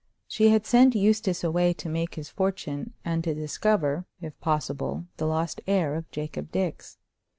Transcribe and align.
She 0.27 0.49
had 0.49 0.65
sent 0.65 0.95
Eustace 0.95 1.43
away 1.43 1.73
to 1.73 1.87
make 1.87 2.15
his 2.15 2.27
fortune, 2.27 2.93
and 3.05 3.23
to 3.23 3.35
discover, 3.35 4.07
if 4.19 4.35
possible, 4.39 5.05
the 5.17 5.27
lost 5.27 5.61
heir 5.67 5.93
of 5.93 6.09
Jacob 6.09 6.51
Dix. 6.51 6.97